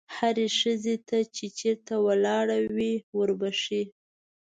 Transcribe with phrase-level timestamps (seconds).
[0.17, 3.83] هرې ښځې ته چې چېرته ولاړه وي وربښې.